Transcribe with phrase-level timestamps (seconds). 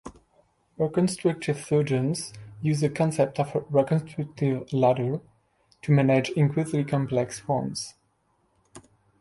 [0.79, 5.21] Reconstructive surgeons use the concept of a "reconstructive ladder"
[5.83, 7.93] to manage increasingly complex wounds.